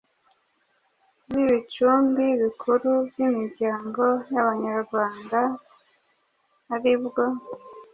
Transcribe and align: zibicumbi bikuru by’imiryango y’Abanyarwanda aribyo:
zibicumbi 1.27 2.25
bikuru 2.41 2.89
by’imiryango 3.07 4.05
y’Abanyarwanda 4.33 5.39
aribyo: 6.73 7.25